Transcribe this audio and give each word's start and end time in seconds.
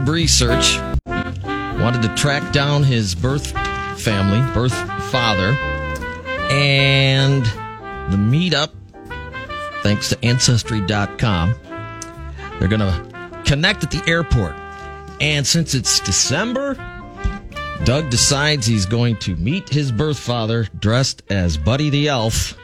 research. 0.00 0.78
Wanted 1.06 2.02
to 2.02 2.14
track 2.16 2.52
down 2.52 2.82
his 2.82 3.14
birth 3.14 3.50
family, 4.00 4.40
birth 4.52 4.74
father, 5.10 5.56
and 6.50 7.44
the 8.10 8.16
meetup, 8.16 8.70
thanks 9.82 10.08
to 10.10 10.24
Ancestry.com, 10.24 11.54
they're 12.58 12.68
going 12.68 12.80
to 12.80 13.42
connect 13.44 13.84
at 13.84 13.90
the 13.90 14.02
airport. 14.08 14.54
And 15.20 15.46
since 15.46 15.74
it's 15.74 16.00
December, 16.00 16.74
Doug 17.84 18.10
decides 18.10 18.66
he's 18.66 18.86
going 18.86 19.16
to 19.18 19.36
meet 19.36 19.68
his 19.68 19.92
birth 19.92 20.18
father 20.18 20.68
dressed 20.78 21.22
as 21.30 21.56
Buddy 21.56 21.90
the 21.90 22.08
Elf, 22.08 22.58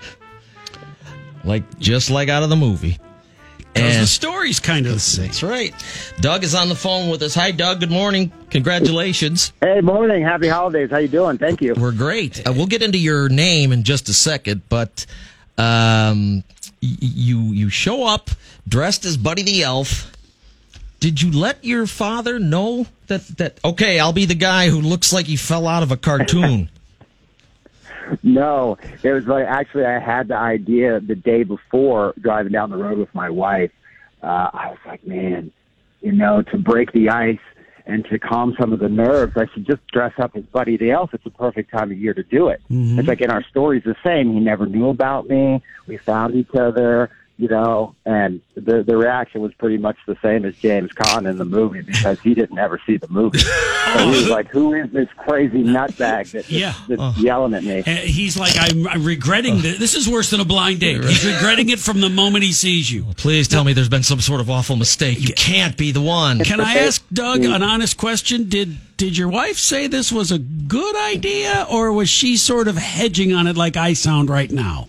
like 1.44 1.78
just 1.78 2.10
like 2.10 2.28
out 2.28 2.42
of 2.42 2.50
the 2.50 2.56
movie. 2.56 2.98
Because 3.74 3.98
the 4.00 4.06
story's 4.06 4.60
kind 4.60 4.86
of 4.86 4.92
the 4.92 5.00
same. 5.00 5.26
That's 5.26 5.42
right. 5.42 5.74
Doug 6.20 6.44
is 6.44 6.54
on 6.54 6.68
the 6.68 6.74
phone 6.74 7.08
with 7.10 7.22
us. 7.22 7.34
Hi, 7.34 7.50
Doug. 7.52 7.80
Good 7.80 7.90
morning. 7.90 8.30
Congratulations. 8.50 9.52
Hey, 9.60 9.80
morning. 9.80 10.22
Happy 10.22 10.48
holidays. 10.48 10.90
How 10.90 10.98
you 10.98 11.08
doing? 11.08 11.38
Thank 11.38 11.62
you. 11.62 11.74
We're 11.74 11.92
great. 11.92 12.46
Uh, 12.46 12.52
we'll 12.52 12.66
get 12.66 12.82
into 12.82 12.98
your 12.98 13.28
name 13.28 13.72
in 13.72 13.82
just 13.82 14.08
a 14.08 14.12
second, 14.14 14.62
but 14.68 15.06
um, 15.56 16.44
y- 16.82 16.96
you 17.00 17.40
you 17.52 17.68
show 17.70 18.06
up 18.06 18.30
dressed 18.68 19.04
as 19.04 19.16
Buddy 19.16 19.42
the 19.42 19.62
Elf. 19.62 20.12
Did 21.00 21.20
you 21.22 21.32
let 21.32 21.64
your 21.64 21.86
father 21.86 22.38
know 22.38 22.86
that 23.06 23.26
that 23.38 23.58
okay? 23.64 23.98
I'll 23.98 24.12
be 24.12 24.26
the 24.26 24.34
guy 24.34 24.68
who 24.68 24.80
looks 24.80 25.12
like 25.12 25.26
he 25.26 25.36
fell 25.36 25.66
out 25.66 25.82
of 25.82 25.90
a 25.92 25.96
cartoon. 25.96 26.68
No, 28.22 28.78
it 29.02 29.12
was 29.12 29.26
like 29.26 29.46
actually 29.46 29.84
I 29.84 29.98
had 29.98 30.28
the 30.28 30.36
idea 30.36 31.00
the 31.00 31.14
day 31.14 31.42
before 31.42 32.14
driving 32.20 32.52
down 32.52 32.70
the 32.70 32.76
road 32.76 32.98
with 32.98 33.14
my 33.14 33.30
wife. 33.30 33.70
Uh, 34.22 34.50
I 34.52 34.68
was 34.70 34.78
like, 34.86 35.06
man, 35.06 35.52
you 36.00 36.12
know, 36.12 36.42
to 36.42 36.58
break 36.58 36.92
the 36.92 37.08
ice 37.10 37.38
and 37.86 38.04
to 38.06 38.18
calm 38.18 38.54
some 38.60 38.72
of 38.72 38.78
the 38.78 38.88
nerves, 38.88 39.36
I 39.36 39.46
should 39.52 39.66
just 39.66 39.84
dress 39.88 40.12
up 40.18 40.36
as 40.36 40.44
Buddy 40.44 40.76
the 40.76 40.92
Elf. 40.92 41.12
It's 41.14 41.24
the 41.24 41.30
perfect 41.30 41.72
time 41.72 41.90
of 41.90 41.98
year 41.98 42.14
to 42.14 42.22
do 42.22 42.48
it. 42.48 42.60
It's 42.98 43.08
like 43.08 43.20
in 43.20 43.30
our 43.30 43.42
stories 43.44 43.82
the 43.84 43.96
same. 44.04 44.32
He 44.32 44.40
never 44.40 44.66
knew 44.66 44.88
about 44.88 45.28
me. 45.28 45.62
We 45.88 45.96
found 45.96 46.34
each 46.36 46.54
other, 46.54 47.10
you 47.38 47.48
know, 47.48 47.94
and 48.04 48.40
the 48.54 48.82
the 48.82 48.96
reaction 48.96 49.40
was 49.40 49.52
pretty 49.54 49.78
much 49.78 49.96
the 50.06 50.16
same 50.22 50.44
as 50.44 50.54
James 50.56 50.92
Caan 50.92 51.28
in 51.28 51.38
the 51.38 51.44
movie 51.44 51.80
because 51.82 52.20
he 52.20 52.34
didn't 52.34 52.58
ever 52.58 52.80
see 52.86 52.96
the 52.98 53.08
movie. 53.08 53.38
so 53.38 53.98
he 53.98 54.10
was 54.10 54.28
like, 54.28 54.48
"Who 54.48 54.74
is 54.74 54.90
this 54.90 55.08
crazy 55.16 55.62
nutbag 55.64 56.30
that, 56.32 56.50
Yeah. 56.50 56.74
that's 56.88 57.18
yelling 57.18 57.54
at 57.54 57.64
me?" 57.64 57.80
Uh, 57.80 57.96
he's 57.96 58.36
like, 58.38 58.52
I'm, 58.58 58.86
I'm 58.86 59.04
regretting 59.04 59.60
this. 59.62 59.78
This 59.78 59.94
is 59.94 60.08
worse 60.08 60.30
than 60.30 60.40
a 60.40 60.44
blind 60.44 60.80
date. 60.80 61.02
He's 61.04 61.24
regretting 61.24 61.70
it 61.70 61.78
from 61.80 62.00
the 62.00 62.08
moment 62.10 62.44
he 62.44 62.52
sees 62.52 62.90
you. 62.92 63.06
Please 63.16 63.48
tell 63.48 63.64
me 63.64 63.72
there's 63.72 63.88
been 63.88 64.02
some 64.02 64.20
sort 64.20 64.40
of 64.40 64.50
awful 64.50 64.76
mistake. 64.76 65.20
You 65.20 65.34
can't 65.34 65.76
be 65.76 65.90
the 65.92 66.02
one. 66.02 66.40
Can 66.40 66.60
I 66.60 66.74
ask 66.74 67.04
Doug 67.12 67.44
an 67.44 67.62
honest 67.62 67.96
question? 67.96 68.48
Did 68.48 68.76
did 68.96 69.16
your 69.16 69.28
wife 69.28 69.56
say 69.58 69.88
this 69.88 70.12
was 70.12 70.30
a 70.30 70.38
good 70.38 70.94
idea, 70.96 71.66
or 71.70 71.92
was 71.92 72.08
she 72.08 72.36
sort 72.36 72.68
of 72.68 72.76
hedging 72.76 73.32
on 73.32 73.46
it 73.48 73.56
like 73.56 73.76
I 73.76 73.94
sound 73.94 74.30
right 74.30 74.50
now? 74.50 74.88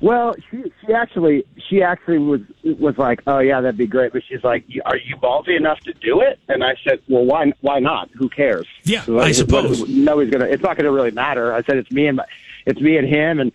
Well, 0.00 0.34
she 0.50 0.72
she 0.86 0.92
actually 0.92 1.44
she 1.68 1.82
actually 1.82 2.18
was 2.18 2.40
was 2.64 2.96
like, 2.98 3.20
oh 3.26 3.40
yeah, 3.40 3.60
that'd 3.60 3.76
be 3.76 3.86
great. 3.86 4.12
But 4.12 4.22
she's 4.28 4.44
like, 4.44 4.64
are 4.84 4.96
you 4.96 5.16
ballsy 5.16 5.56
enough 5.56 5.80
to 5.80 5.92
do 5.94 6.20
it? 6.20 6.38
And 6.48 6.62
I 6.62 6.76
said, 6.84 7.00
well, 7.08 7.24
why 7.24 7.52
why 7.62 7.80
not? 7.80 8.08
Who 8.14 8.28
cares? 8.28 8.66
Yeah, 8.84 9.02
So, 9.02 9.18
I 9.18 9.32
suppose. 9.32 9.88
nobody's 9.88 10.32
gonna. 10.32 10.46
It's 10.46 10.62
not 10.62 10.76
gonna 10.76 10.92
really 10.92 11.10
matter. 11.10 11.52
I 11.52 11.62
said 11.62 11.76
it's 11.78 11.90
me 11.90 12.06
and 12.06 12.16
my, 12.18 12.24
it's 12.66 12.80
me 12.80 12.96
and 12.96 13.08
him 13.08 13.40
and. 13.40 13.52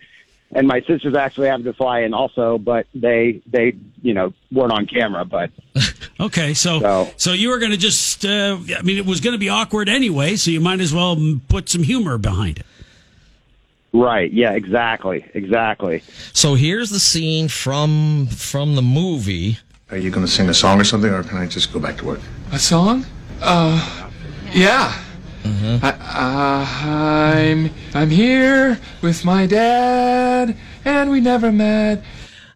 And 0.56 0.68
my 0.68 0.82
sisters 0.82 1.16
actually 1.16 1.48
having 1.48 1.64
to 1.64 1.72
fly 1.72 2.00
in 2.02 2.14
also, 2.14 2.58
but 2.58 2.86
they 2.94 3.40
they 3.44 3.74
you 4.02 4.14
know 4.14 4.32
weren't 4.52 4.70
on 4.70 4.86
camera. 4.86 5.24
But 5.24 5.50
Okay, 6.20 6.54
so 6.54 6.78
so, 6.78 7.10
So- 7.16 7.32
you 7.32 7.48
were 7.48 7.58
going 7.58 7.72
to 7.72 7.76
just, 7.76 8.24
uh, 8.24 8.58
I 8.78 8.82
mean, 8.82 8.96
it 8.96 9.04
was 9.04 9.20
going 9.20 9.32
to 9.32 9.38
be 9.38 9.48
awkward 9.48 9.88
anyway, 9.88 10.36
so 10.36 10.52
you 10.52 10.60
might 10.60 10.78
as 10.80 10.94
well 10.94 11.16
put 11.48 11.68
some 11.68 11.82
humor 11.82 12.18
behind 12.18 12.58
it. 12.60 12.66
Right, 13.94 14.30
yeah, 14.32 14.52
exactly, 14.52 15.24
exactly. 15.32 16.02
So 16.32 16.54
here's 16.54 16.90
the 16.90 17.00
scene 17.00 17.48
from 17.48 18.26
from 18.26 18.74
the 18.74 18.82
movie. 18.82 19.58
Are 19.90 19.96
you 19.96 20.10
going 20.10 20.26
to 20.26 20.30
sing 20.30 20.48
a 20.48 20.54
song 20.54 20.80
or 20.80 20.84
something, 20.84 21.10
or 21.10 21.22
can 21.22 21.38
I 21.38 21.46
just 21.46 21.72
go 21.72 21.78
back 21.78 21.96
to 21.98 22.04
work? 22.04 22.20
A 22.52 22.58
song? 22.58 23.06
Uh, 23.40 24.10
yeah. 24.52 25.00
I, 25.46 25.90
uh, 25.90 27.36
I'm 27.36 27.70
I'm 27.94 28.10
here 28.10 28.78
with 29.02 29.24
my 29.24 29.46
dad, 29.46 30.56
and 30.84 31.10
we 31.10 31.20
never 31.20 31.52
met. 31.52 32.02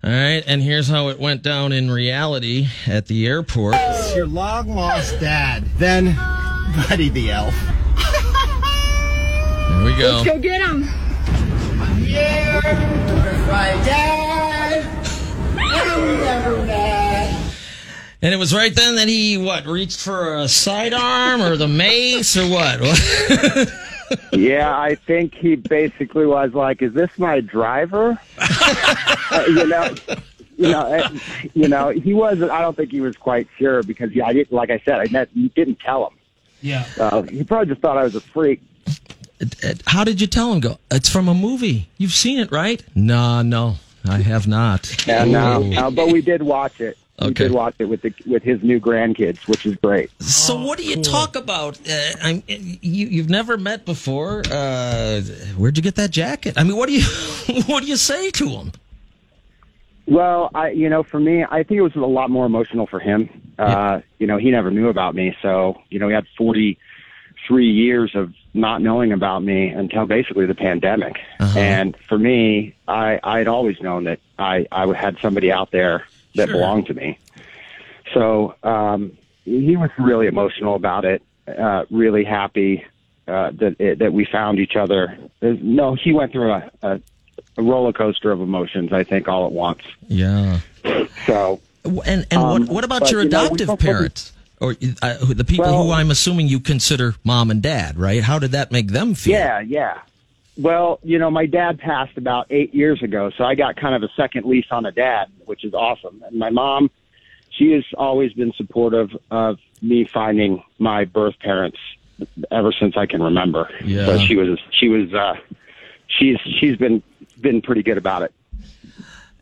All 0.03 0.11
right, 0.11 0.43
and 0.47 0.63
here's 0.63 0.89
how 0.89 1.09
it 1.09 1.19
went 1.19 1.43
down 1.43 1.73
in 1.73 1.91
reality 1.91 2.69
at 2.87 3.07
the 3.07 3.27
airport. 3.27 3.75
It's 3.77 4.15
your 4.15 4.27
long 4.27 4.69
lost 4.69 5.19
dad, 5.21 5.65
then 5.77 6.15
Buddy 6.89 7.09
the 7.09 7.31
Elf. 7.31 7.55
Here 9.69 9.85
we 9.85 9.97
go. 9.99 10.23
Let's 10.23 10.25
go 10.25 10.39
get 10.39 10.63
him. 10.63 10.89
And 18.21 18.35
it 18.35 18.37
was 18.37 18.53
right 18.53 18.75
then 18.75 18.97
that 18.97 19.09
he 19.09 19.39
what 19.39 19.67
reached 19.67 20.01
for 20.01 20.37
a 20.37 20.49
sidearm 20.49 21.41
or 21.41 21.57
the 21.57 21.69
mace 21.69 22.37
or 22.37 22.49
what? 22.49 23.75
Yeah, 24.33 24.75
I 24.75 24.95
think 24.95 25.35
he 25.35 25.55
basically 25.55 26.25
was 26.25 26.55
like, 26.55 26.81
"Is 26.81 26.95
this 26.95 27.11
my 27.19 27.41
driver?" 27.41 28.19
Uh, 29.31 29.45
you 29.47 29.67
know, 29.67 29.95
you 30.57 30.69
know, 30.71 30.81
uh, 30.81 31.11
you 31.53 31.69
know. 31.69 31.91
He 31.91 32.15
wasn't. 32.15 32.51
I 32.51 32.63
don't 32.63 32.75
think 32.75 32.91
he 32.91 33.03
was 33.03 33.15
quite 33.15 33.47
sure 33.59 33.83
because, 33.83 34.11
yeah, 34.13 34.25
I 34.25 34.33
didn't. 34.33 34.51
Like 34.51 34.71
I 34.71 34.81
said, 34.87 34.95
I 34.95 35.05
net, 35.11 35.29
didn't 35.55 35.81
tell 35.81 36.07
him. 36.07 36.15
Yeah. 36.63 36.87
Uh, 36.99 37.23
he 37.25 37.45
probably 37.45 37.67
just 37.67 37.83
thought 37.83 37.99
I 37.99 38.05
was 38.05 38.15
a 38.15 38.23
freak. 38.23 38.63
How 39.87 40.05
did 40.05 40.23
you 40.23 40.27
tell 40.27 40.51
him? 40.55 40.61
Go. 40.61 40.79
It's 40.91 41.11
from 41.11 41.29
a 41.29 41.35
movie. 41.35 41.91
You've 41.99 42.15
seen 42.15 42.39
it, 42.39 42.51
right? 42.51 42.83
No, 42.95 43.43
no, 43.43 43.77
I 44.09 44.23
have 44.23 44.49
not. 44.49 45.07
Yeah, 45.07 45.25
no, 45.25 45.63
no, 45.63 45.91
but 45.91 46.11
we 46.11 46.23
did 46.23 46.43
watch 46.43 46.81
it. 46.81 46.97
We 47.21 47.29
Okay. 47.29 47.45
did 47.45 47.53
watch 47.53 47.75
it 47.81 47.87
with 47.87 48.03
the 48.03 48.15
with 48.27 48.43
his 48.45 48.63
new 48.63 48.79
grandkids, 48.79 49.39
which 49.47 49.67
is 49.67 49.75
great. 49.83 50.11
So 50.23 50.57
what 50.57 50.79
do 50.79 50.85
you 50.85 51.03
talk 51.03 51.35
about? 51.35 51.79
Uh, 51.89 52.13
I'm, 52.23 52.43
you, 52.47 53.07
you've 53.09 53.29
never 53.31 53.57
met 53.57 53.85
before. 53.85 54.45
Uh, 54.51 55.21
where'd 55.57 55.77
you 55.77 55.83
get 55.83 55.97
that 55.97 56.11
jacket? 56.13 56.55
I 56.57 56.63
mean, 56.63 56.77
what 56.77 56.89
do 56.89 56.95
you 56.95 57.03
what 57.67 57.83
do 57.83 57.89
you 57.89 57.97
say 57.97 58.31
to 58.31 58.49
him? 58.51 58.73
Well, 60.07 60.51
I, 60.55 60.71
you 60.71 60.89
know, 60.89 61.03
for 61.03 61.21
me, 61.21 61.45
I 61.45 61.63
think 61.65 61.79
it 61.79 61.83
was 61.83 61.95
a 61.97 61.99
lot 62.01 62.31
more 62.31 62.47
emotional 62.47 62.87
for 62.87 62.99
him. 63.01 63.29
Uh, 63.59 64.01
you 64.19 64.27
know, 64.27 64.39
he 64.39 64.51
never 64.51 64.71
knew 64.71 64.89
about 64.89 65.15
me, 65.15 65.37
so 65.43 65.81
you 65.91 65.99
know, 65.99 66.09
he 66.09 66.15
had 66.15 66.27
forty 66.37 66.79
three 67.47 67.71
years 67.71 68.13
of 68.15 68.33
not 68.55 68.81
knowing 68.81 69.11
about 69.13 69.43
me 69.43 69.69
until 69.69 70.07
basically 70.07 70.47
the 70.47 70.55
pandemic. 70.55 71.17
And 71.41 71.97
for 72.09 72.17
me, 72.19 72.77
I 72.87 73.19
I 73.25 73.39
had 73.39 73.49
always 73.49 73.81
known 73.81 74.05
that 74.05 74.21
I 74.39 74.67
I 74.71 74.87
had 74.95 75.17
somebody 75.21 75.51
out 75.51 75.73
there 75.73 76.05
that 76.39 76.49
belonged 76.49 76.87
to 76.87 76.95
me. 76.95 77.19
So 78.15 78.55
um, 78.63 79.17
he 79.45 79.77
was 79.77 79.91
really 79.99 80.27
emotional 80.27 80.75
about 80.75 81.05
it. 81.05 81.23
Uh, 81.47 81.85
really 81.91 82.25
happy 82.25 82.85
uh, 83.27 83.51
that 83.53 83.77
it, 83.79 83.99
that 84.01 84.13
we 84.13 84.25
found 84.25 84.59
each 84.59 84.77
other. 84.77 85.17
No, 85.41 85.95
he 85.95 86.13
went 86.13 86.33
through 86.33 86.53
a, 86.53 86.71
a, 86.83 87.01
a 87.57 87.63
roller 87.63 87.93
coaster 87.93 88.31
of 88.31 88.41
emotions. 88.41 88.93
I 88.93 89.05
think 89.05 89.29
all 89.29 89.47
at 89.47 89.53
once. 89.53 89.83
Yeah. 90.09 90.61
So 91.27 91.61
And 91.85 92.27
and 92.31 92.33
Um, 92.33 92.49
what 92.49 92.69
what 92.69 92.85
about 92.85 93.01
but, 93.01 93.13
your 93.13 93.23
you 93.23 93.29
know, 93.29 93.47
adoptive 93.47 93.79
parents 93.79 94.33
or 94.61 94.75
uh, 95.03 95.17
the 95.25 95.45
people 95.45 95.85
who 95.85 95.93
I'm 95.93 96.11
assuming 96.11 96.49
you 96.49 96.61
consider 96.61 97.15
mom 97.25 97.51
and 97.51 97.63
dad, 97.63 97.97
right? 97.97 98.23
How 98.23 98.39
did 98.39 98.53
that 98.53 98.73
make 98.73 98.89
them 98.89 99.15
feel? 99.15 99.35
yeah, 99.35 99.61
yeah. 99.61 100.01
Well, 100.59 100.99
you 101.05 101.21
know, 101.21 101.31
my 101.31 101.47
dad 101.47 101.79
passed 101.79 102.19
about 102.19 102.49
eight 102.51 102.75
years 102.75 103.01
ago, 103.03 103.31
so 103.39 103.45
I 103.45 103.55
got 103.55 103.77
kind 103.77 103.95
of 103.95 104.03
a 104.03 104.13
second 104.17 104.45
lease 104.45 104.67
on 104.73 104.85
a 104.87 104.91
dad, 104.91 105.29
which 105.47 105.65
is 105.65 105.73
awesome. 105.73 106.23
And 106.27 106.37
my 106.37 106.51
mom, 106.51 106.91
she 107.51 107.71
has 107.73 107.85
always 107.97 108.33
been 108.33 108.53
supportive 108.57 109.11
of 109.31 109.59
me 109.81 110.05
finding 110.05 110.63
my 110.79 111.05
birth 111.05 111.39
parents 111.39 111.79
ever 112.51 112.73
since 112.73 112.97
I 112.97 113.07
can 113.07 113.23
remember. 113.23 113.71
Yeah. 113.85 114.07
So 114.07 114.19
she 114.19 114.35
was 114.35 114.59
she 114.73 114.89
was 114.89 115.15
uh 115.15 115.35
she's 116.09 116.39
she's 116.59 116.77
been 116.77 117.05
been 117.41 117.63
pretty 117.63 117.85
good 117.85 117.99
about 117.99 118.23
it. 118.23 118.35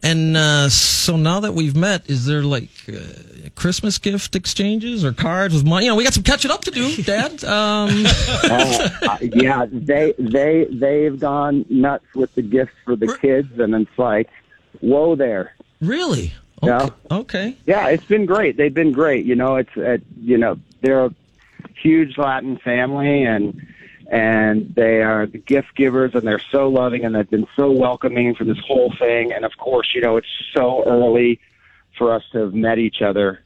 And 0.02 0.36
uh, 0.36 0.68
so 0.68 1.16
now 1.16 1.40
that 1.40 1.54
we've 1.54 1.74
met, 1.74 2.08
is 2.08 2.26
there 2.26 2.42
like 2.42 2.68
uh, 2.88 2.98
Christmas 3.54 3.98
gift 3.98 4.36
exchanges 4.36 5.04
or 5.04 5.12
cards 5.12 5.54
with 5.54 5.64
money? 5.64 5.86
You 5.86 5.92
know, 5.92 5.96
we 5.96 6.04
got 6.04 6.14
some 6.14 6.22
catching 6.22 6.50
up 6.50 6.62
to 6.64 6.70
do, 6.70 6.96
Dad. 7.02 7.42
Um, 7.44 8.04
Uh, 8.46 9.18
yeah, 9.20 9.66
they 9.70 10.14
they 10.18 10.66
they've 10.70 11.18
gone 11.18 11.64
nuts 11.68 12.04
with 12.14 12.32
the 12.34 12.42
gifts 12.42 12.74
for 12.84 12.94
the 12.96 13.16
kids, 13.20 13.58
and 13.58 13.74
it's 13.74 13.98
like, 13.98 14.28
whoa, 14.80 15.14
there. 15.16 15.54
really? 15.80 16.32
Yeah. 16.62 16.82
Okay. 16.82 16.94
okay. 17.10 17.56
Yeah, 17.66 17.88
it's 17.88 18.04
been 18.04 18.26
great. 18.26 18.56
They've 18.56 18.72
been 18.72 18.92
great. 18.92 19.26
You 19.26 19.34
know, 19.34 19.56
it's 19.56 19.76
uh, 19.76 19.98
you 20.20 20.38
know 20.38 20.58
they're 20.80 21.04
a 21.06 21.14
huge 21.80 22.16
Latin 22.18 22.56
family, 22.58 23.24
and 23.24 23.66
and 24.10 24.72
they 24.74 25.02
are 25.02 25.26
the 25.26 25.38
gift 25.38 25.74
givers, 25.76 26.14
and 26.14 26.22
they're 26.26 26.42
so 26.52 26.68
loving, 26.68 27.04
and 27.04 27.14
they've 27.14 27.28
been 27.28 27.46
so 27.56 27.70
welcoming 27.70 28.34
for 28.34 28.44
this 28.44 28.58
whole 28.66 28.92
thing. 28.98 29.32
And 29.32 29.44
of 29.44 29.56
course, 29.58 29.88
you 29.94 30.00
know, 30.00 30.16
it's 30.16 30.26
so 30.54 30.84
early 30.86 31.40
for 31.98 32.12
us 32.14 32.22
to 32.32 32.38
have 32.38 32.54
met 32.54 32.78
each 32.78 33.02
other 33.02 33.40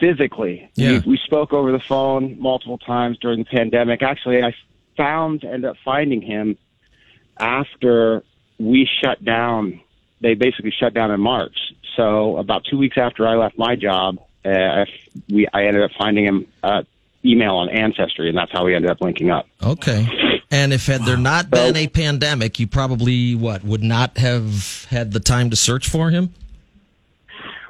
physically. 0.00 0.68
Yeah. 0.74 1.00
We, 1.04 1.12
we 1.12 1.18
spoke 1.24 1.52
over 1.52 1.72
the 1.72 1.78
phone 1.80 2.38
multiple 2.40 2.78
times 2.78 3.18
during 3.18 3.38
the 3.40 3.44
pandemic. 3.46 4.02
Actually, 4.02 4.42
I 4.42 4.54
found, 4.96 5.44
ended 5.44 5.64
up 5.64 5.76
finding 5.84 6.20
him 6.20 6.58
after 7.38 8.22
we 8.58 8.88
shut 9.02 9.24
down. 9.24 9.80
They 10.20 10.34
basically 10.34 10.72
shut 10.78 10.94
down 10.94 11.10
in 11.10 11.20
March. 11.20 11.56
So 11.96 12.36
about 12.38 12.64
two 12.64 12.78
weeks 12.78 12.96
after 12.98 13.26
I 13.26 13.36
left 13.36 13.58
my 13.58 13.76
job, 13.76 14.18
uh, 14.44 14.50
I- 14.50 14.86
we 15.30 15.46
I 15.52 15.64
ended 15.66 15.82
up 15.82 15.92
finding 15.96 16.24
him 16.26 16.46
uh, 16.62 16.82
email 17.24 17.56
on 17.56 17.68
Ancestry, 17.70 18.28
and 18.28 18.36
that's 18.36 18.52
how 18.52 18.64
we 18.64 18.74
ended 18.74 18.90
up 18.90 19.00
linking 19.00 19.30
up. 19.30 19.46
Okay. 19.62 20.06
And 20.50 20.72
if 20.72 20.86
had 20.86 21.04
there 21.04 21.16
not 21.16 21.50
been 21.50 21.76
a 21.76 21.88
pandemic, 21.88 22.60
you 22.60 22.66
probably 22.66 23.34
what 23.34 23.64
would 23.64 23.82
not 23.82 24.18
have 24.18 24.84
had 24.90 25.12
the 25.12 25.20
time 25.20 25.50
to 25.50 25.56
search 25.56 25.88
for 25.88 26.10
him. 26.10 26.32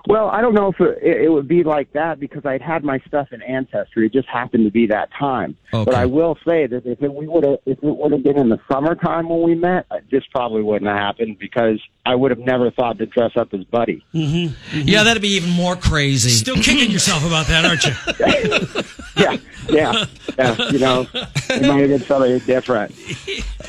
Well, 0.06 0.29
I 0.29 0.43
don't 0.43 0.53
know 0.53 0.69
if 0.69 0.81
it, 0.81 1.03
it 1.03 1.33
would 1.33 1.49
be 1.49 1.65
like 1.65 1.93
that 1.95 2.21
because 2.21 2.45
I'd 2.45 2.61
had 2.61 2.85
my 2.85 2.99
stuff 3.06 3.29
in 3.33 3.41
Ancestry. 3.41 4.06
It 4.06 4.12
just 4.12 4.29
happened 4.29 4.67
to 4.67 4.71
be 4.71 4.87
that 4.89 5.09
time. 5.19 5.56
Okay. 5.73 5.85
But 5.85 5.95
I 5.95 6.05
will 6.05 6.37
say 6.47 6.67
that 6.67 6.85
if 6.85 7.03
it, 7.03 7.15
we 7.15 7.27
would 7.27 7.45
have, 7.45 7.59
if 7.65 7.79
it 7.79 7.97
would 7.97 8.12
have 8.12 8.23
been 8.23 8.39
in 8.39 8.51
the 8.51 8.61
summertime 8.71 9.31
when 9.31 9.43
we 9.43 9.55
met, 9.55 9.87
uh, 9.91 10.01
this 10.11 10.23
probably 10.31 10.62
wouldn't 10.62 10.91
have 10.91 10.99
happened 10.99 11.39
because 11.39 11.81
I 12.05 12.17
would 12.17 12.31
have 12.31 12.39
never 12.39 12.71
thought 12.71 12.99
to 12.99 13.06
dress 13.06 13.33
up 13.37 13.55
as 13.55 13.65
Buddy. 13.65 14.05
Yeah, 14.12 15.05
that'd 15.05 15.23
be 15.23 15.37
even 15.37 15.51
more 15.51 15.75
crazy. 15.75 16.31
Still 16.31 16.57
kicking 16.57 16.91
yourself 16.91 17.25
about 17.25 17.47
that, 17.47 17.65
aren't 17.65 17.85
you? 17.85 18.83
yeah, 19.23 19.37
yeah, 19.71 20.05
yeah. 20.39 20.71
You 20.71 20.79
know, 20.81 21.07
it 21.15 21.62
might 21.62 21.81
have 21.81 21.89
been 21.89 22.00
something 22.00 22.39
different. 22.41 22.95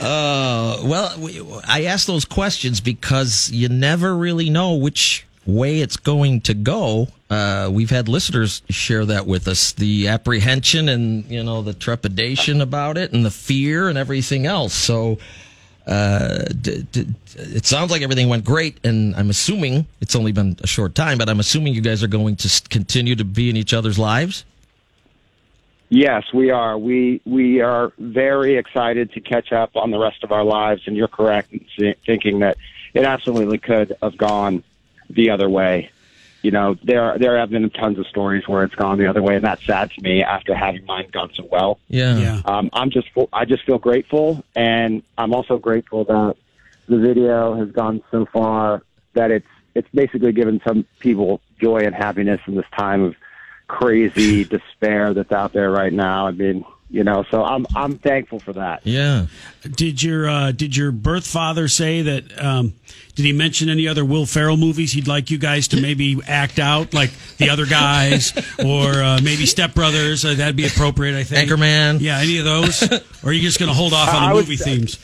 Uh, 0.01 0.81
well, 0.83 1.61
I 1.65 1.85
ask 1.85 2.07
those 2.07 2.25
questions 2.25 2.81
because 2.81 3.49
you 3.51 3.69
never 3.69 4.15
really 4.17 4.49
know 4.49 4.73
which 4.73 5.25
way 5.45 5.81
it's 5.81 5.97
going 5.97 6.41
to 6.41 6.53
go. 6.53 7.07
Uh, 7.29 7.69
we've 7.71 7.89
had 7.89 8.07
listeners 8.07 8.61
share 8.69 9.05
that 9.05 9.25
with 9.25 9.47
us 9.47 9.73
the 9.73 10.07
apprehension 10.07 10.89
and, 10.89 11.25
you 11.25 11.43
know, 11.43 11.61
the 11.61 11.73
trepidation 11.73 12.61
about 12.61 12.97
it 12.97 13.13
and 13.13 13.25
the 13.25 13.31
fear 13.31 13.89
and 13.89 13.97
everything 13.97 14.45
else. 14.45 14.73
So, 14.73 15.17
uh, 15.87 16.45
d- 16.61 16.85
d- 16.91 17.07
it 17.35 17.65
sounds 17.65 17.91
like 17.91 18.01
everything 18.01 18.27
went 18.27 18.43
great, 18.43 18.79
and 18.83 19.15
I'm 19.15 19.29
assuming 19.29 19.85
it's 20.01 20.15
only 20.15 20.31
been 20.31 20.57
a 20.63 20.67
short 20.67 20.95
time, 20.95 21.17
but 21.17 21.29
I'm 21.29 21.39
assuming 21.39 21.75
you 21.75 21.81
guys 21.81 22.01
are 22.01 22.07
going 22.07 22.35
to 22.37 22.61
continue 22.69 23.15
to 23.15 23.25
be 23.25 23.49
in 23.49 23.57
each 23.57 23.73
other's 23.73 23.99
lives. 23.99 24.45
Yes, 25.89 26.23
we 26.33 26.49
are. 26.49 26.77
We 26.77 27.21
we 27.25 27.61
are 27.61 27.93
very 27.99 28.57
excited 28.57 29.11
to 29.13 29.21
catch 29.21 29.51
up 29.51 29.75
on 29.75 29.91
the 29.91 29.99
rest 29.99 30.23
of 30.23 30.31
our 30.31 30.43
lives, 30.43 30.81
and 30.87 30.97
you're 30.97 31.07
correct 31.07 31.53
in 31.53 31.95
thinking 32.05 32.39
that 32.39 32.57
it 32.95 33.03
absolutely 33.03 33.59
could 33.59 33.95
have 34.01 34.17
gone 34.17 34.63
the 35.09 35.29
other 35.29 35.49
way. 35.49 35.91
You 36.41 36.51
know, 36.51 36.75
there 36.83 37.17
there 37.17 37.37
have 37.39 37.49
been 37.49 37.67
tons 37.71 37.97
of 37.97 38.05
stories 38.07 38.47
where 38.47 38.63
it's 38.63 38.75
gone 38.75 38.99
the 38.99 39.07
other 39.07 39.23
way, 39.23 39.35
and 39.35 39.43
that's 39.43 39.65
sad 39.65 39.89
to 39.91 40.01
me 40.01 40.21
after 40.21 40.53
having 40.53 40.85
mine 40.85 41.09
gone 41.11 41.31
so 41.33 41.47
well. 41.51 41.79
Yeah. 41.87 42.17
Yeah. 42.17 42.41
Um, 42.45 42.69
I'm 42.71 42.91
just 42.91 43.07
I 43.33 43.45
just 43.45 43.65
feel 43.65 43.79
grateful, 43.79 44.43
and 44.55 45.01
I'm 45.17 45.33
also 45.33 45.57
grateful 45.57 46.03
that 46.05 46.35
the 46.87 46.97
video 46.97 47.55
has 47.55 47.71
gone 47.71 48.03
so 48.11 48.27
far 48.27 48.83
that 49.13 49.31
it's 49.31 49.47
it's 49.73 49.87
basically 49.93 50.31
given 50.31 50.61
some 50.65 50.85
people 50.99 51.41
joy 51.59 51.79
and 51.79 51.95
happiness 51.95 52.39
in 52.47 52.55
this 52.55 52.65
time 52.77 53.01
of 53.01 53.15
crazy 53.67 54.43
despair 54.55 55.13
that's 55.13 55.31
out 55.31 55.53
there 55.53 55.71
right 55.71 55.93
now. 55.93 56.27
I 56.27 56.31
mean, 56.31 56.63
you 56.89 57.03
know, 57.03 57.25
so 57.31 57.43
I'm 57.43 57.65
I'm 57.75 57.97
thankful 57.97 58.39
for 58.39 58.53
that. 58.53 58.81
Yeah. 58.83 59.27
Did 59.63 60.03
your 60.03 60.29
uh, 60.29 60.51
did 60.51 60.75
your 60.77 60.91
birth 60.91 61.25
father 61.25 61.67
say 61.67 62.01
that? 62.03 62.43
Um, 62.43 62.73
did 63.15 63.25
he 63.25 63.31
mention 63.33 63.69
any 63.69 63.87
other 63.87 64.03
Will 64.05 64.25
Ferrell 64.25 64.57
movies 64.57 64.91
he'd 64.91 65.07
like 65.07 65.31
you 65.31 65.37
guys 65.37 65.69
to 65.69 65.81
maybe 65.81 66.19
act 66.27 66.59
out, 66.59 66.93
like 66.93 67.11
the 67.37 67.49
other 67.49 67.65
guys, 67.65 68.33
or 68.59 68.91
uh, 69.01 69.19
maybe 69.23 69.45
Step 69.45 69.73
Brothers? 69.73 70.23
Uh, 70.25 70.33
that'd 70.35 70.55
be 70.55 70.67
appropriate, 70.67 71.17
I 71.17 71.23
think. 71.23 71.49
Anchorman. 71.49 72.01
Yeah, 72.01 72.19
any 72.19 72.37
of 72.39 72.45
those? 72.45 72.83
or 73.23 73.29
are 73.29 73.31
you 73.31 73.41
just 73.41 73.57
going 73.59 73.69
to 73.69 73.75
hold 73.75 73.93
off 73.93 74.13
on 74.13 74.29
the 74.29 74.35
would 74.35 74.41
movie 74.45 74.57
say- 74.57 74.77
themes? 74.77 74.99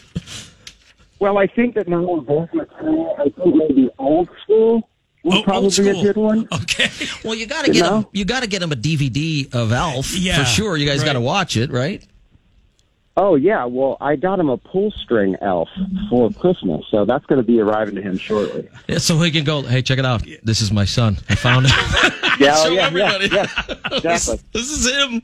Well, 1.19 1.37
I 1.37 1.45
think 1.45 1.75
that 1.75 1.87
now 1.87 2.01
we're 2.01 2.21
both 2.21 2.51
mature. 2.53 3.15
I 3.21 3.25
think 3.29 3.55
maybe 3.55 3.89
old 3.99 4.27
school 4.43 4.89
would 5.23 5.37
Oh, 5.37 5.43
probably 5.43 5.69
be 5.69 5.89
a 5.89 6.03
good 6.03 6.17
one. 6.17 6.47
Okay. 6.51 6.89
Well, 7.23 7.35
you 7.35 7.45
got 7.45 7.65
to 7.65 7.71
get 7.71 7.81
know? 7.81 7.99
him. 7.99 8.05
You 8.13 8.25
got 8.25 8.41
to 8.43 8.47
get 8.49 8.61
him 8.63 8.71
a 8.71 8.75
DVD 8.75 9.53
of 9.53 9.71
Elf 9.71 10.11
Yeah, 10.15 10.39
for 10.39 10.45
sure. 10.45 10.75
You 10.77 10.85
guys 10.87 10.99
right. 10.99 11.05
got 11.05 11.13
to 11.13 11.21
watch 11.21 11.55
it, 11.57 11.71
right? 11.71 12.03
Oh 13.17 13.35
yeah, 13.35 13.65
well 13.65 13.97
I 13.99 14.15
got 14.15 14.39
him 14.39 14.49
a 14.49 14.55
pull 14.55 14.89
string 14.91 15.35
elf 15.41 15.67
for 16.09 16.31
Christmas, 16.31 16.85
so 16.89 17.03
that's 17.03 17.25
going 17.25 17.37
to 17.41 17.45
be 17.45 17.59
arriving 17.59 17.95
to 17.95 18.01
him 18.01 18.17
shortly. 18.17 18.69
Yeah, 18.87 18.99
so 18.99 19.19
he 19.19 19.31
can 19.31 19.43
go. 19.43 19.63
Hey, 19.63 19.81
check 19.81 19.99
it 19.99 20.05
out. 20.05 20.23
This 20.43 20.61
is 20.61 20.71
my 20.71 20.85
son. 20.85 21.17
I 21.29 21.35
found 21.35 21.65
it. 21.69 21.73
Yeah, 22.39 22.53
oh, 22.55 22.63
Show 22.65 22.71
yeah, 22.71 22.87
everybody. 22.87 23.27
yeah, 23.27 23.45
yeah, 23.67 23.97
exactly. 24.15 24.39
this 24.53 24.71
is 24.71 24.89
him. 24.89 25.21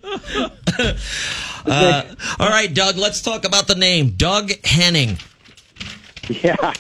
uh, 1.66 2.04
all 2.40 2.50
right, 2.50 2.72
Doug. 2.72 2.98
Let's 2.98 3.22
talk 3.22 3.44
about 3.46 3.68
the 3.68 3.74
name, 3.74 4.12
Doug 4.12 4.52
Henning. 4.64 5.18
Yeah, 6.30 6.74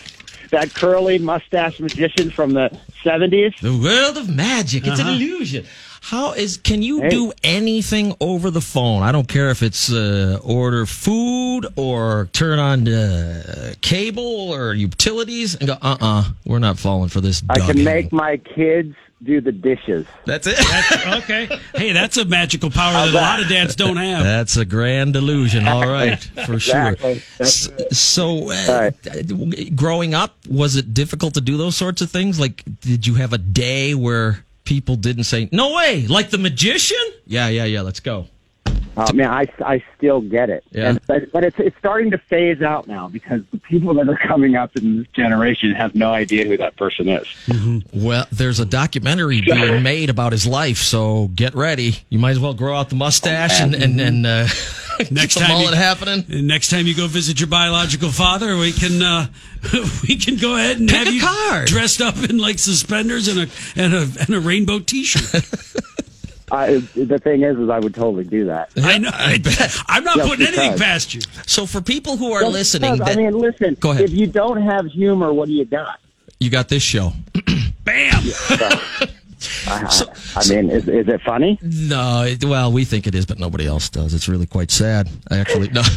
that 0.51 0.73
curly 0.73 1.17
mustache 1.19 1.79
magician 1.79 2.29
from 2.31 2.51
the 2.51 2.77
seventies. 3.03 3.53
The 3.61 3.77
world 3.77 4.17
of 4.17 4.33
magic. 4.33 4.85
It's 4.87 4.99
an 4.99 5.07
illusion. 5.07 5.65
How 6.01 6.31
is? 6.33 6.57
Can 6.57 6.81
you 6.81 7.01
Hey. 7.01 7.09
do 7.09 7.33
anything 7.43 8.15
over 8.21 8.49
the 8.49 8.61
phone? 8.61 9.03
I 9.03 9.11
don't 9.11 9.27
care 9.27 9.49
if 9.49 9.61
it's 9.61 9.91
uh, 9.91 10.39
order 10.43 10.85
food 10.85 11.65
or 11.75 12.29
turn 12.31 12.59
on 12.59 12.87
uh, 12.87 13.73
cable 13.81 14.51
or 14.51 14.73
utilities 14.73 15.55
and 15.55 15.67
go. 15.67 15.73
Uh 15.81 15.97
uh-uh, 15.99 16.19
uh, 16.19 16.23
we 16.45 16.55
are 16.55 16.59
not 16.59 16.79
falling 16.79 17.09
for 17.09 17.19
this. 17.19 17.43
I 17.49 17.59
can 17.59 17.83
make 17.83 18.13
my 18.13 18.37
kids 18.37 18.95
do 19.23 19.41
the 19.41 19.51
dishes. 19.51 20.05
That's 20.25 20.47
it. 20.47 20.57
okay. 21.23 21.49
Hey, 21.75 21.91
that's 21.91 22.17
a 22.17 22.25
magical 22.25 22.69
power 22.69 22.93
that 22.93 23.09
a 23.09 23.11
lot 23.11 23.41
of 23.41 23.47
dads 23.47 23.75
don't 23.75 23.97
have. 23.97 24.23
That's 24.23 24.57
a 24.57 24.65
grand 24.65 25.15
illusion. 25.15 25.67
All 25.67 25.87
right, 25.87 26.19
for 26.45 26.59
sure. 26.59 26.89
Exactly. 26.89 27.21
That's 27.37 27.97
So, 27.97 28.51
uh, 28.51 28.91
growing 29.75 30.13
up, 30.13 30.35
was 30.47 30.75
it 30.75 30.93
difficult 30.93 31.33
to 31.35 31.41
do 31.41 31.57
those 31.57 31.75
sorts 31.75 32.01
of 32.01 32.11
things? 32.11 32.39
Like, 32.39 32.63
did 32.81 33.07
you 33.07 33.15
have 33.15 33.33
a 33.33 33.37
day 33.37 33.95
where 33.95 34.43
people 34.65 34.95
didn't 34.95 35.23
say, 35.23 35.49
"No 35.51 35.75
way," 35.75 36.05
like 36.07 36.29
the 36.29 36.37
magician? 36.37 36.97
Yeah, 37.25 37.47
yeah, 37.47 37.65
yeah. 37.65 37.81
Let's 37.81 37.99
go. 37.99 38.27
Oh 38.99 39.13
man, 39.13 39.29
I, 39.29 39.45
I 39.63 39.83
still 39.95 40.21
get 40.21 40.49
it. 40.49 40.63
Yeah. 40.71 40.89
And, 40.89 40.99
but 41.05 41.31
but 41.31 41.43
it's 41.43 41.59
it's 41.59 41.77
starting 41.77 42.09
to 42.11 42.17
phase 42.17 42.61
out 42.63 42.87
now 42.87 43.07
because 43.07 43.41
the 43.51 43.59
people 43.59 43.93
that 43.93 44.09
are 44.09 44.17
coming 44.27 44.55
up 44.55 44.75
in 44.75 44.97
this 44.97 45.07
generation 45.13 45.71
have 45.73 45.93
no 45.93 46.11
idea 46.11 46.45
who 46.45 46.57
that 46.57 46.75
person 46.77 47.07
is. 47.07 47.27
Well, 47.93 48.25
there's 48.31 48.59
a 48.59 48.65
documentary 48.65 49.41
being 49.41 49.83
made 49.83 50.09
about 50.09 50.31
his 50.31 50.47
life, 50.47 50.77
so 50.79 51.29
get 51.35 51.53
ready. 51.53 51.97
You 52.09 52.17
might 52.17 52.31
as 52.31 52.39
well 52.39 52.55
grow 52.55 52.75
out 52.75 52.89
the 52.89 52.95
mustache 52.95 53.61
and 53.61 53.75
and, 53.75 54.01
and 54.01 54.25
uh, 54.25 54.47
Next 55.11 55.35
time 55.35 55.49
mullet 55.49 55.71
you- 55.71 55.75
happening. 55.75 56.25
And 56.29 56.47
next 56.47 56.69
time 56.71 56.87
you 56.87 56.95
go 56.95 57.05
visit 57.05 57.39
your 57.39 57.47
biological 57.49 58.09
father, 58.09 58.57
we 58.57 58.71
can 58.71 59.03
uh, 59.03 59.27
we 60.07 60.15
can 60.15 60.37
go 60.37 60.55
ahead 60.55 60.79
and 60.79 60.89
Pick 60.89 60.97
have 60.97 61.07
a 61.07 61.11
you 61.13 61.21
card. 61.21 61.67
dressed 61.67 62.01
up 62.01 62.17
in 62.27 62.39
like 62.39 62.57
suspenders 62.57 63.27
and 63.27 63.41
a 63.41 63.47
and 63.75 63.93
a 63.93 64.07
and 64.21 64.29
a 64.33 64.39
rainbow 64.39 64.79
T-shirt. 64.79 65.43
I, 66.49 66.77
the 66.95 67.19
thing 67.19 67.43
is, 67.43 67.57
is 67.57 67.69
I 67.69 67.79
would 67.79 67.93
totally 67.93 68.23
do 68.23 68.45
that. 68.45 68.71
I 68.77 68.97
know. 68.97 69.09
I, 69.11 69.41
am 69.89 70.03
not 70.03 70.17
Just 70.17 70.29
putting 70.29 70.47
anything 70.47 70.77
past 70.77 71.13
you. 71.13 71.21
So, 71.45 71.65
for 71.65 71.81
people 71.81 72.15
who 72.15 72.31
are 72.31 72.41
Just 72.41 72.53
listening, 72.53 72.93
because, 72.93 73.07
that, 73.07 73.17
I 73.17 73.21
mean, 73.21 73.37
listen. 73.37 73.75
Go 73.79 73.91
ahead. 73.91 74.05
If 74.05 74.11
you 74.11 74.27
don't 74.27 74.61
have 74.61 74.85
humor, 74.85 75.33
what 75.33 75.47
do 75.47 75.53
you 75.53 75.65
got? 75.65 75.99
you 76.39 76.49
got 76.49 76.69
this 76.69 76.83
show. 76.83 77.13
Bam. 77.83 78.13
I, 79.67 80.05
I 80.35 80.49
mean, 80.49 80.69
is, 80.69 80.87
is 80.87 81.07
it 81.07 81.21
funny? 81.21 81.59
No, 81.61 82.23
it, 82.23 82.43
well, 82.43 82.71
we 82.71 82.85
think 82.85 83.05
it 83.05 83.13
is, 83.13 83.25
but 83.25 83.37
nobody 83.39 83.67
else 83.67 83.89
does. 83.89 84.13
It's 84.13 84.27
really 84.27 84.47
quite 84.47 84.71
sad. 84.71 85.09
I 85.29 85.37
actually 85.37 85.69
no. 85.69 85.83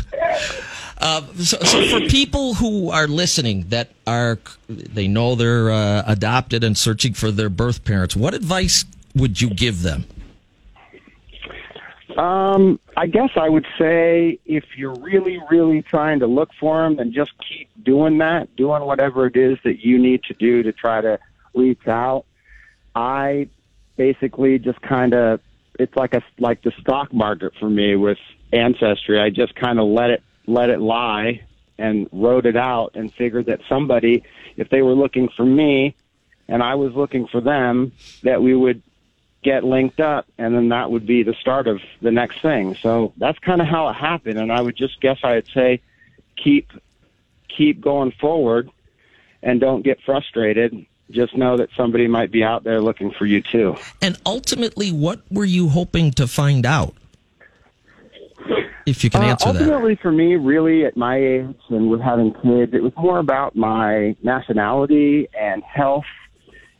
Uh, 1.02 1.22
so, 1.36 1.56
so 1.60 1.82
for 1.86 2.06
people 2.10 2.52
who 2.52 2.90
are 2.90 3.06
listening 3.06 3.64
that 3.70 3.88
are 4.06 4.38
they 4.68 5.08
know 5.08 5.34
they're 5.34 5.70
uh, 5.70 6.02
adopted 6.06 6.62
and 6.62 6.76
searching 6.76 7.14
for 7.14 7.30
their 7.30 7.48
birth 7.48 7.84
parents, 7.86 8.14
what 8.14 8.34
advice 8.34 8.84
would 9.14 9.40
you 9.40 9.48
give 9.48 9.80
them? 9.80 10.04
Um, 12.20 12.78
I 12.98 13.06
guess 13.06 13.30
I 13.36 13.48
would 13.48 13.66
say 13.78 14.38
if 14.44 14.64
you're 14.76 14.94
really, 14.96 15.40
really 15.50 15.80
trying 15.80 16.20
to 16.20 16.26
look 16.26 16.50
for 16.60 16.82
them, 16.82 16.96
then 16.96 17.14
just 17.14 17.32
keep 17.48 17.70
doing 17.82 18.18
that, 18.18 18.54
doing 18.56 18.82
whatever 18.82 19.24
it 19.24 19.36
is 19.36 19.56
that 19.64 19.80
you 19.80 19.98
need 19.98 20.24
to 20.24 20.34
do 20.34 20.62
to 20.62 20.70
try 20.70 21.00
to 21.00 21.18
reach 21.54 21.88
out. 21.88 22.26
I 22.94 23.48
basically 23.96 24.58
just 24.58 24.82
kind 24.82 25.14
of, 25.14 25.40
it's 25.78 25.96
like 25.96 26.12
a 26.12 26.22
like 26.38 26.60
the 26.60 26.72
stock 26.78 27.10
market 27.10 27.54
for 27.58 27.70
me 27.70 27.96
with 27.96 28.18
ancestry. 28.52 29.18
I 29.18 29.30
just 29.30 29.54
kind 29.54 29.80
of 29.80 29.88
let 29.88 30.10
it 30.10 30.22
let 30.46 30.68
it 30.68 30.80
lie 30.80 31.40
and 31.78 32.06
wrote 32.12 32.44
it 32.44 32.56
out 32.56 32.96
and 32.96 33.10
figured 33.14 33.46
that 33.46 33.60
somebody, 33.66 34.24
if 34.58 34.68
they 34.68 34.82
were 34.82 34.92
looking 34.92 35.30
for 35.34 35.46
me 35.46 35.96
and 36.48 36.62
I 36.62 36.74
was 36.74 36.92
looking 36.92 37.28
for 37.28 37.40
them, 37.40 37.92
that 38.24 38.42
we 38.42 38.54
would 38.54 38.82
get 39.42 39.64
linked 39.64 40.00
up 40.00 40.26
and 40.38 40.54
then 40.54 40.68
that 40.68 40.90
would 40.90 41.06
be 41.06 41.22
the 41.22 41.34
start 41.34 41.66
of 41.66 41.80
the 42.02 42.10
next 42.10 42.40
thing. 42.42 42.74
So 42.76 43.12
that's 43.16 43.38
kind 43.38 43.60
of 43.60 43.66
how 43.66 43.88
it 43.88 43.94
happened 43.94 44.38
and 44.38 44.52
I 44.52 44.60
would 44.60 44.76
just 44.76 45.00
guess 45.00 45.18
I'd 45.22 45.46
say 45.48 45.80
keep 46.36 46.70
keep 47.48 47.80
going 47.80 48.12
forward 48.12 48.70
and 49.42 49.60
don't 49.60 49.82
get 49.82 49.98
frustrated 50.02 50.86
just 51.10 51.36
know 51.36 51.56
that 51.56 51.68
somebody 51.76 52.06
might 52.06 52.30
be 52.30 52.44
out 52.44 52.62
there 52.64 52.80
looking 52.80 53.10
for 53.10 53.26
you 53.26 53.40
too. 53.42 53.74
And 54.00 54.16
ultimately, 54.24 54.92
what 54.92 55.20
were 55.30 55.44
you 55.44 55.68
hoping 55.68 56.12
to 56.12 56.28
find 56.28 56.64
out? 56.64 56.94
If 58.86 59.04
you 59.04 59.10
can 59.10 59.22
Uh, 59.22 59.26
answer 59.26 59.52
that. 59.52 59.62
ultimately, 59.62 59.96
for 59.96 60.10
me, 60.12 60.36
really, 60.36 60.84
at 60.84 60.96
my 60.96 61.16
age 61.16 61.54
and 61.68 61.90
with 61.90 62.00
having 62.00 62.32
kids, 62.34 62.72
it 62.74 62.82
was 62.82 62.92
more 62.96 63.18
about 63.18 63.54
my 63.56 64.14
nationality 64.22 65.28
and 65.38 65.62
health 65.62 66.04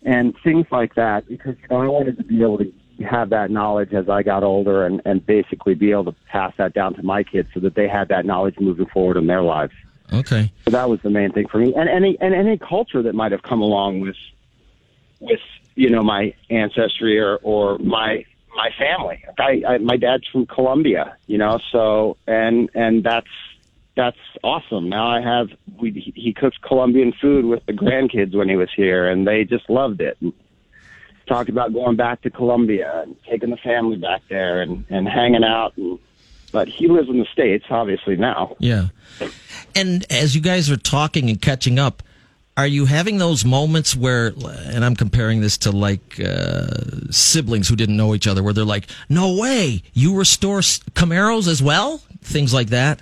and 0.04 0.34
things 0.42 0.66
like 0.70 0.94
that 0.94 1.28
because 1.28 1.56
you 1.60 1.68
know 1.70 1.82
I 1.82 1.88
wanted 1.88 2.16
to 2.18 2.24
be 2.24 2.42
able 2.42 2.58
to 2.58 2.72
have 3.08 3.30
that 3.30 3.50
knowledge 3.50 3.92
as 3.92 4.08
I 4.08 4.22
got 4.22 4.42
older 4.42 4.84
and, 4.84 5.00
and 5.04 5.24
basically 5.24 5.74
be 5.74 5.90
able 5.90 6.04
to 6.04 6.14
pass 6.30 6.52
that 6.58 6.74
down 6.74 6.94
to 6.94 7.02
my 7.02 7.22
kids 7.22 7.48
so 7.54 7.60
that 7.60 7.74
they 7.74 7.88
had 7.88 8.08
that 8.08 8.26
knowledge 8.26 8.56
moving 8.60 8.86
forward 8.86 9.16
in 9.16 9.26
their 9.26 9.42
lives. 9.42 9.72
Okay. 10.12 10.52
So 10.64 10.70
that 10.72 10.88
was 10.88 11.00
the 11.02 11.10
main 11.10 11.32
thing 11.32 11.46
for 11.48 11.58
me, 11.58 11.72
and 11.74 11.88
any 11.88 12.18
and 12.20 12.34
any 12.34 12.58
culture 12.58 13.02
that 13.02 13.14
might 13.14 13.32
have 13.32 13.42
come 13.42 13.60
along 13.60 14.00
with 14.00 14.16
with 15.20 15.40
you 15.76 15.88
know 15.88 16.02
my 16.02 16.34
ancestry 16.50 17.18
or 17.18 17.36
or 17.42 17.78
my 17.78 18.24
my 18.56 18.70
family. 18.76 19.24
I, 19.38 19.62
I 19.66 19.78
my 19.78 19.96
dad's 19.96 20.26
from 20.26 20.46
Colombia, 20.46 21.16
you 21.26 21.38
know, 21.38 21.60
so 21.70 22.16
and 22.26 22.68
and 22.74 23.04
that's 23.04 23.28
that's 23.96 24.18
awesome. 24.42 24.88
Now 24.88 25.06
I 25.08 25.20
have 25.20 25.48
we 25.78 26.12
he 26.14 26.32
cooks 26.32 26.56
Colombian 26.62 27.12
food 27.20 27.44
with 27.44 27.64
the 27.66 27.72
grandkids 27.72 28.34
when 28.34 28.48
he 28.48 28.56
was 28.56 28.70
here, 28.74 29.08
and 29.08 29.26
they 29.26 29.44
just 29.44 29.68
loved 29.68 30.00
it. 30.00 30.16
And 30.20 30.32
talked 31.26 31.48
about 31.48 31.72
going 31.72 31.96
back 31.96 32.22
to 32.22 32.30
Colombia 32.30 33.02
and 33.02 33.16
taking 33.28 33.50
the 33.50 33.56
family 33.58 33.96
back 33.96 34.22
there 34.28 34.62
and 34.62 34.84
and 34.90 35.08
hanging 35.08 35.44
out. 35.44 35.76
And, 35.76 35.98
but 36.52 36.68
he 36.68 36.88
lives 36.88 37.08
in 37.08 37.18
the 37.18 37.26
states, 37.32 37.66
obviously 37.70 38.16
now. 38.16 38.56
Yeah. 38.58 38.88
And 39.76 40.04
as 40.10 40.34
you 40.34 40.40
guys 40.40 40.68
are 40.68 40.76
talking 40.76 41.30
and 41.30 41.40
catching 41.40 41.78
up, 41.78 42.02
are 42.56 42.66
you 42.66 42.86
having 42.86 43.18
those 43.18 43.44
moments 43.44 43.94
where, 43.94 44.32
and 44.66 44.84
I'm 44.84 44.96
comparing 44.96 45.40
this 45.40 45.56
to 45.58 45.70
like 45.70 46.20
uh, 46.20 46.66
siblings 47.10 47.68
who 47.68 47.76
didn't 47.76 47.96
know 47.96 48.14
each 48.14 48.26
other, 48.26 48.42
where 48.42 48.52
they're 48.52 48.64
like, 48.64 48.88
"No 49.08 49.36
way, 49.36 49.82
you 49.94 50.16
restore 50.16 50.58
Camaros 50.58 51.46
as 51.46 51.62
well," 51.62 51.98
things 52.20 52.52
like 52.52 52.68
that. 52.68 53.00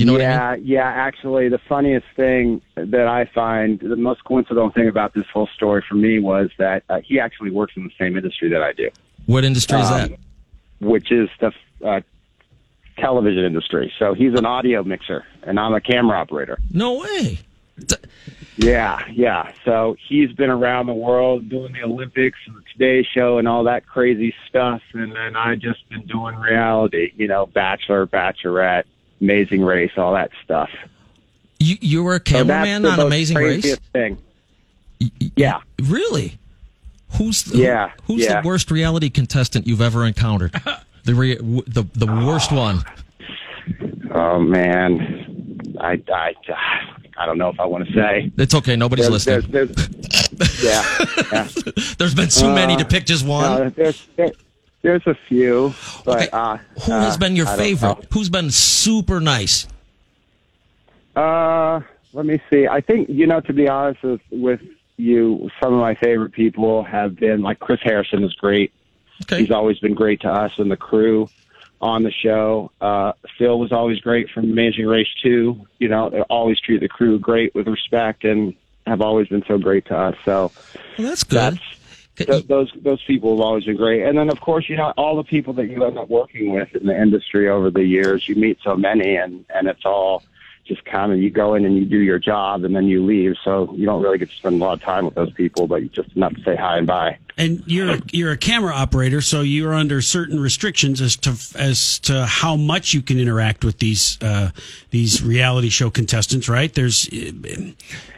You 0.00 0.06
know 0.06 0.16
yeah, 0.16 0.38
what 0.38 0.42
I 0.42 0.56
mean? 0.56 0.66
yeah. 0.66 0.88
Actually, 0.88 1.48
the 1.50 1.58
funniest 1.68 2.06
thing 2.16 2.62
that 2.74 3.06
I 3.06 3.26
find, 3.26 3.78
the 3.80 3.96
most 3.96 4.24
coincidental 4.24 4.70
thing 4.70 4.88
about 4.88 5.12
this 5.12 5.26
whole 5.30 5.46
story 5.48 5.84
for 5.86 5.94
me 5.94 6.18
was 6.18 6.48
that 6.56 6.84
uh, 6.88 7.00
he 7.04 7.20
actually 7.20 7.50
works 7.50 7.74
in 7.76 7.84
the 7.84 7.92
same 7.98 8.16
industry 8.16 8.48
that 8.48 8.62
I 8.62 8.72
do, 8.72 8.88
What 9.26 9.44
industry 9.44 9.78
is 9.78 9.90
that? 9.90 10.12
Um, 10.12 10.16
which 10.80 11.12
is 11.12 11.28
the 11.38 11.52
uh, 11.84 12.00
television 12.96 13.44
industry. 13.44 13.92
So 13.98 14.14
he's 14.14 14.32
an 14.32 14.46
audio 14.46 14.82
mixer, 14.82 15.26
and 15.42 15.60
I'm 15.60 15.74
a 15.74 15.82
camera 15.82 16.18
operator. 16.18 16.58
No 16.72 17.00
way. 17.00 17.38
Yeah, 18.56 19.02
yeah. 19.12 19.52
So 19.64 19.96
he's 20.08 20.32
been 20.32 20.50
around 20.50 20.86
the 20.86 20.94
world 20.94 21.48
doing 21.50 21.72
the 21.72 21.82
Olympics 21.82 22.38
and 22.46 22.56
the 22.56 22.62
Today 22.72 23.06
Show 23.14 23.38
and 23.38 23.46
all 23.46 23.64
that 23.64 23.86
crazy 23.86 24.34
stuff, 24.48 24.80
and 24.94 25.12
then 25.12 25.36
I 25.36 25.56
just 25.56 25.86
been 25.90 26.06
doing 26.06 26.36
reality, 26.36 27.12
you 27.16 27.28
know, 27.28 27.46
Bachelor, 27.46 28.06
Bachelorette, 28.06 28.84
Amazing 29.20 29.62
Race, 29.62 29.92
all 29.96 30.12
that 30.14 30.30
stuff. 30.44 30.70
You 31.58 31.76
you 31.80 32.02
were 32.02 32.14
a 32.14 32.20
cameraman 32.20 32.82
the 32.82 32.90
on 32.90 33.00
Amazing 33.00 33.36
Race. 33.36 33.76
Thing. 33.92 34.18
Y- 35.00 35.10
y- 35.20 35.30
Yeah. 35.36 35.58
Really? 35.82 36.38
Who's 37.18 37.42
the, 37.42 37.58
Yeah, 37.58 37.90
Who's 38.04 38.24
yeah. 38.24 38.40
the 38.40 38.46
worst 38.48 38.70
reality 38.70 39.10
contestant 39.10 39.66
you've 39.66 39.80
ever 39.82 40.06
encountered? 40.06 40.54
The 41.04 41.14
re, 41.14 41.34
w- 41.36 41.62
the 41.66 41.84
the 41.94 42.04
worst 42.06 42.52
one. 42.52 42.84
Oh 44.14 44.38
man, 44.38 45.74
I 45.80 45.98
I 46.12 46.34
I 47.16 47.24
don't 47.26 47.38
know 47.38 47.48
if 47.48 47.58
I 47.58 47.64
want 47.64 47.86
to 47.88 47.92
say. 47.94 48.30
It's 48.36 48.54
okay. 48.54 48.76
Nobody's 48.76 49.08
There's, 49.08 49.26
listening. 49.26 49.50
there's, 49.50 49.70
there's, 49.72 50.62
yeah, 50.62 50.84
yeah. 51.32 51.48
There's 51.98 52.14
been 52.14 52.28
too 52.28 52.52
many 52.52 52.76
to 52.76 52.84
pick 52.84 53.06
just 53.06 53.24
one. 53.26 53.44
Uh, 53.44 53.70
there's 53.74 54.06
there, 54.16 54.30
there's 54.82 55.06
a 55.06 55.14
few, 55.28 55.74
but 56.04 56.18
Okay. 56.22 56.28
uh, 56.32 56.56
Who 56.82 56.92
has 56.92 57.16
uh, 57.16 57.18
been 57.18 57.36
your 57.36 57.46
I 57.48 57.56
favorite? 57.56 58.06
Who's 58.12 58.28
been 58.28 58.50
super 58.50 59.20
nice? 59.20 59.66
Uh, 61.16 61.80
let 62.12 62.26
me 62.26 62.40
see. 62.50 62.66
I 62.66 62.80
think 62.80 63.08
you 63.08 63.26
know 63.26 63.40
to 63.40 63.52
be 63.52 63.68
honest 63.68 64.02
with 64.02 64.20
with 64.30 64.60
you, 64.96 65.48
some 65.62 65.72
of 65.74 65.80
my 65.80 65.94
favorite 65.94 66.32
people 66.32 66.82
have 66.84 67.16
been 67.16 67.42
like 67.42 67.58
Chris 67.60 67.80
Harrison 67.82 68.22
is 68.24 68.34
great. 68.34 68.72
Okay. 69.22 69.40
He's 69.40 69.50
always 69.50 69.78
been 69.78 69.94
great 69.94 70.20
to 70.22 70.28
us 70.30 70.52
and 70.58 70.70
the 70.70 70.76
crew 70.76 71.28
on 71.80 72.02
the 72.02 72.10
show. 72.12 72.70
Uh, 72.80 73.12
Phil 73.38 73.58
was 73.58 73.72
always 73.72 73.98
great 74.00 74.28
from 74.30 74.44
Amazing 74.44 74.86
Race 74.86 75.08
2. 75.22 75.66
You 75.78 75.88
know, 75.88 76.10
they 76.10 76.20
always 76.22 76.60
treat 76.60 76.80
the 76.80 76.88
crew 76.88 77.18
great 77.18 77.54
with 77.54 77.66
respect 77.66 78.24
and 78.24 78.54
have 78.86 79.00
always 79.00 79.28
been 79.28 79.42
so 79.46 79.58
great 79.58 79.86
to 79.86 79.96
us. 79.96 80.16
So 80.24 80.52
Well, 80.98 81.08
that's 81.08 81.24
good. 81.24 81.38
that's 81.54 81.60
th- 82.26 82.46
those 82.46 82.72
those 82.82 83.02
people 83.04 83.36
have 83.36 83.40
always 83.40 83.64
been 83.64 83.76
great. 83.76 84.02
And 84.02 84.16
then 84.16 84.30
of 84.30 84.40
course, 84.40 84.68
you 84.68 84.76
know, 84.76 84.92
all 84.96 85.16
the 85.16 85.24
people 85.24 85.52
that 85.54 85.66
you 85.66 85.84
end 85.84 85.98
up 85.98 86.08
working 86.08 86.52
with 86.52 86.74
in 86.74 86.86
the 86.86 87.00
industry 87.00 87.48
over 87.48 87.70
the 87.70 87.84
years, 87.84 88.28
you 88.28 88.34
meet 88.34 88.58
so 88.62 88.76
many 88.76 89.16
and 89.16 89.44
and 89.50 89.68
it's 89.68 89.84
all 89.84 90.22
just 90.70 90.84
kind 90.84 91.10
of 91.12 91.18
you 91.18 91.30
go 91.30 91.54
in 91.54 91.64
and 91.64 91.76
you 91.76 91.84
do 91.84 91.98
your 91.98 92.20
job 92.20 92.62
and 92.62 92.76
then 92.76 92.86
you 92.86 93.04
leave. 93.04 93.34
So 93.42 93.74
you 93.74 93.86
don't 93.86 94.00
really 94.00 94.18
get 94.18 94.30
to 94.30 94.36
spend 94.36 94.62
a 94.62 94.64
lot 94.64 94.74
of 94.74 94.82
time 94.82 95.04
with 95.04 95.14
those 95.14 95.32
people, 95.32 95.66
but 95.66 95.82
you 95.82 95.88
just 95.88 96.14
enough 96.14 96.32
to 96.34 96.42
say 96.44 96.54
hi 96.54 96.78
and 96.78 96.86
bye. 96.86 97.18
And 97.36 97.62
you're 97.66 97.98
you're 98.12 98.30
a 98.30 98.36
camera 98.36 98.72
operator, 98.72 99.20
so 99.20 99.40
you're 99.40 99.74
under 99.74 100.00
certain 100.00 100.38
restrictions 100.38 101.00
as 101.00 101.16
to 101.18 101.36
as 101.58 101.98
to 102.00 102.24
how 102.24 102.54
much 102.54 102.94
you 102.94 103.02
can 103.02 103.18
interact 103.18 103.64
with 103.64 103.78
these 103.78 104.16
uh, 104.22 104.50
these 104.90 105.22
reality 105.22 105.70
show 105.70 105.90
contestants. 105.90 106.48
Right? 106.48 106.72
There's 106.72 107.08
uh, 107.08 107.72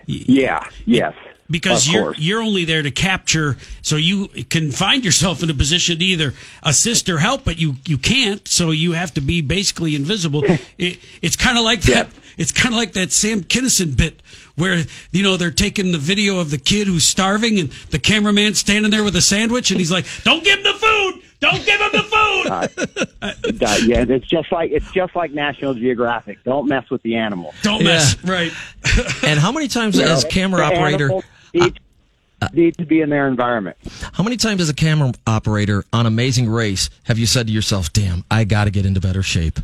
Yeah. 0.06 0.68
Yes. 0.84 1.14
Because 1.52 1.86
Of 1.86 1.92
you're 1.94 2.02
course. 2.04 2.18
you're 2.18 2.42
only 2.42 2.64
there 2.64 2.82
to 2.82 2.90
capture 2.90 3.56
so 3.82 3.94
you 3.96 4.26
can 4.50 4.72
find 4.72 5.04
yourself 5.04 5.42
in 5.44 5.50
a 5.50 5.54
position 5.54 5.98
to 6.00 6.04
either 6.04 6.34
assist 6.64 7.08
or 7.08 7.18
help 7.18 7.44
but 7.44 7.58
you 7.58 7.76
you 7.86 7.98
can't 7.98 8.48
so 8.48 8.70
you 8.72 8.92
have 8.92 9.14
to 9.14 9.20
be 9.20 9.40
basically 9.42 9.94
invisible 9.94 10.42
it, 10.78 10.98
it's 11.22 11.36
kind 11.36 11.56
of 11.58 11.62
like 11.64 11.82
that 11.82 12.08
it's 12.38 12.50
kind 12.50 12.74
of 12.74 12.78
like 12.78 12.94
that 12.94 13.12
Sam 13.12 13.42
Kinison 13.44 13.96
bit 13.96 14.20
where 14.56 14.84
you 15.12 15.22
know 15.22 15.36
they're 15.36 15.50
taking 15.50 15.92
the 15.92 15.98
video 15.98 16.38
of 16.40 16.50
the 16.50 16.58
kid 16.58 16.86
who's 16.88 17.04
starving 17.04 17.60
and 17.60 17.68
the 17.90 17.98
cameraman 17.98 18.54
standing 18.54 18.90
there 18.90 19.04
with 19.04 19.14
a 19.16 19.22
sandwich 19.22 19.70
and 19.70 19.78
he's 19.78 19.92
like 19.92 20.06
don't 20.24 20.42
give 20.42 20.58
him 20.58 20.64
the 20.64 20.72
food 20.74 21.22
don't 21.40 21.64
give 21.66 21.80
him 21.80 21.90
the 21.92 22.02
food 22.02 22.18
Uh, 23.22 23.32
yeah, 23.86 24.04
it's 24.08 24.26
just 24.26 24.50
like 24.50 24.72
it's 24.72 24.90
just 24.90 25.14
like 25.14 25.30
National 25.32 25.74
Geographic. 25.74 26.42
Don't 26.44 26.66
mess 26.68 26.90
with 26.90 27.02
the 27.02 27.14
animals. 27.16 27.54
don't 27.62 27.84
mess 27.84 28.16
right 28.24 28.52
And 29.22 29.38
how 29.38 29.52
many 29.52 29.68
times 29.68 29.96
as 29.98 30.24
camera 30.24 30.58
The 30.68 30.74
operator? 30.76 31.04
animals 31.04 31.24
need, 31.54 31.80
uh, 32.40 32.48
need 32.52 32.76
to 32.78 32.84
be 32.86 33.00
in 33.00 33.10
their 33.10 33.28
environment. 33.28 33.76
How 34.12 34.22
many 34.22 34.36
times 34.36 34.60
as 34.60 34.68
a 34.68 34.74
camera 34.74 35.12
operator 35.26 35.84
on 35.92 36.06
Amazing 36.06 36.48
Race 36.48 36.90
have 37.04 37.18
you 37.18 37.26
said 37.26 37.46
to 37.46 37.52
yourself, 37.52 37.92
"Damn, 37.92 38.24
I 38.30 38.44
got 38.44 38.64
to 38.64 38.70
get 38.70 38.86
into 38.86 39.00
better 39.00 39.22
shape"? 39.22 39.60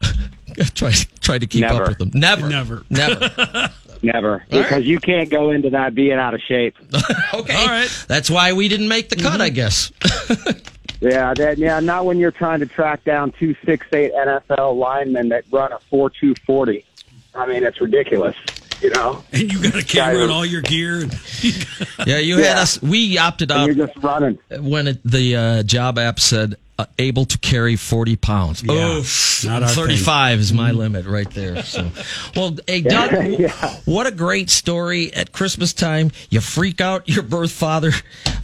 try 0.74 0.92
try 1.20 1.38
to 1.38 1.46
keep 1.46 1.62
Never. 1.62 1.82
up 1.82 1.88
with 1.88 1.98
them. 1.98 2.10
Never, 2.14 2.48
Never. 2.48 2.84
never. 2.90 3.70
Never, 4.00 4.44
because 4.48 4.84
you 4.84 5.00
can't 5.00 5.28
go 5.28 5.50
into 5.50 5.70
that 5.70 5.92
being 5.92 6.12
out 6.12 6.32
of 6.32 6.40
shape. 6.40 6.76
Okay, 7.34 7.54
All 7.54 7.66
right. 7.66 8.04
That's 8.06 8.30
why 8.30 8.52
we 8.52 8.68
didn't 8.68 8.88
make 8.88 9.08
the 9.08 9.16
cut, 9.16 9.32
mm-hmm. 9.32 9.42
I 9.42 9.48
guess. 9.50 9.92
Yeah, 11.00 11.32
that, 11.34 11.58
yeah. 11.58 11.78
Not 11.80 12.06
when 12.06 12.18
you're 12.18 12.32
trying 12.32 12.60
to 12.60 12.66
track 12.66 13.04
down 13.04 13.32
two 13.32 13.54
six 13.64 13.86
eight 13.92 14.12
NFL 14.12 14.76
linemen 14.76 15.28
that 15.28 15.44
run 15.50 15.72
a 15.72 15.78
four 15.90 16.10
two 16.10 16.34
forty. 16.46 16.84
I 17.34 17.46
mean, 17.46 17.62
it's 17.62 17.80
ridiculous. 17.80 18.34
You 18.80 18.90
know, 18.90 19.24
and 19.32 19.52
you 19.52 19.62
got 19.62 19.74
a 19.80 19.84
camera 19.84 20.22
and 20.22 20.30
all 20.30 20.46
your 20.46 20.62
gear 20.62 21.00
yeah, 22.06 22.18
you 22.18 22.36
had 22.36 22.44
Yeah. 22.44 22.60
us. 22.62 22.80
We 22.80 23.18
opted 23.18 23.50
out 23.50 23.68
and 23.68 23.76
you're 23.76 23.86
just 23.86 23.98
running. 24.02 24.38
when 24.60 24.86
it, 24.88 25.00
the 25.04 25.36
uh, 25.36 25.62
job 25.64 25.98
app 25.98 26.20
said 26.20 26.54
uh, 26.78 26.86
able 26.98 27.24
to 27.24 27.36
carry 27.38 27.74
40 27.74 28.14
pounds. 28.16 28.62
Yeah, 28.62 28.72
oh, 28.72 29.04
not 29.44 29.64
our 29.64 29.68
35 29.68 30.38
is 30.38 30.52
my 30.52 30.70
limit 30.70 31.06
right 31.06 31.28
there. 31.30 31.64
So, 31.64 31.90
well, 32.36 32.56
hey, 32.68 32.82
Doug, 32.82 33.10
Yeah. 33.40 33.50
what 33.84 34.06
a 34.06 34.12
great 34.12 34.48
story 34.48 35.12
at 35.12 35.32
Christmas 35.32 35.72
time. 35.72 36.12
You 36.30 36.40
freak 36.40 36.80
out 36.80 37.08
your 37.08 37.24
birth 37.24 37.50
father, 37.50 37.90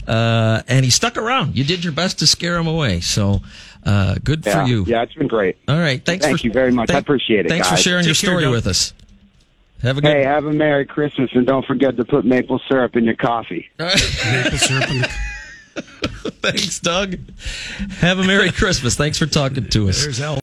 uh, 0.05 0.63
and 0.67 0.83
he 0.83 0.91
stuck 0.91 1.15
around. 1.17 1.55
You 1.55 1.63
did 1.63 1.81
your 1.85 1.93
best 1.93 2.19
to 2.19 2.27
scare 2.27 2.57
him 2.57 2.67
away. 2.67 2.99
So, 2.99 3.41
uh, 3.85 4.15
good 4.21 4.45
Yeah, 4.45 4.63
for 4.63 4.69
you. 4.69 4.83
yeah, 4.85 5.03
it's 5.03 5.13
been 5.13 5.27
great. 5.29 5.55
All 5.69 5.79
right. 5.79 6.03
Thanks 6.03 6.25
Thank 6.25 6.41
for, 6.41 6.47
you 6.47 6.51
very 6.51 6.71
much. 6.73 6.91
I 6.91 6.97
appreciate 6.97 7.45
it, 7.45 7.49
Thanks 7.49 7.69
for 7.69 7.77
sharing 7.77 8.03
your 8.03 8.15
Take 8.15 8.21
care, 8.23 8.31
story 8.31 8.43
Doug. 8.43 8.51
with 8.51 8.67
us. 8.67 8.91
Have 9.85 9.99
a 9.99 10.01
good 10.01 10.11
Hey, 10.11 10.23
have 10.23 10.45
a 10.45 10.51
Merry 10.51 10.85
Christmas, 10.85 11.29
and 11.33 11.45
don't 11.45 11.65
forget 11.65 11.95
to 11.97 12.05
put 12.05 12.25
maple 12.25 12.59
syrup 12.67 12.95
in 12.95 13.03
your 13.03 13.15
coffee. 13.15 13.69
maple 13.79 14.57
syrup 14.57 14.89
in 14.89 15.05
Thanks, 16.41 16.79
Doug. 16.79 17.17
Have 17.99 18.17
a 18.17 18.23
Merry 18.23 18.51
Christmas. 18.51 18.95
Thanks 18.95 19.19
for 19.19 19.27
talking 19.27 19.67
to 19.69 19.89
us. 19.89 20.03
There's 20.03 20.21
Al. 20.21 20.33